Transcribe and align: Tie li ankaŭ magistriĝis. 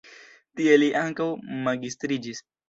Tie 0.59 0.77
li 0.83 0.87
ankaŭ 1.01 1.27
magistriĝis. 1.69 2.43